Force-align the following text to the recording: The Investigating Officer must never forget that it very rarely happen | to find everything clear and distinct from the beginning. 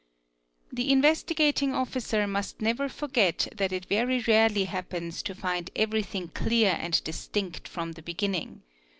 The 0.73 0.91
Investigating 0.91 1.75
Officer 1.75 2.25
must 2.25 2.59
never 2.59 2.89
forget 2.89 3.47
that 3.55 3.71
it 3.71 3.85
very 3.85 4.21
rarely 4.21 4.63
happen 4.63 5.11
| 5.11 5.11
to 5.11 5.35
find 5.35 5.69
everything 5.75 6.29
clear 6.29 6.75
and 6.81 7.03
distinct 7.03 7.67
from 7.67 7.91
the 7.91 8.01
beginning. 8.01 8.63